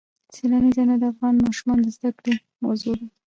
سیلانی 0.33 0.69
ځایونه 0.75 0.95
د 0.97 1.03
افغان 1.11 1.33
ماشومانو 1.45 1.81
د 1.85 1.89
زده 1.97 2.09
کړې 2.17 2.33
موضوع 2.63 2.93
ده. 2.99 3.07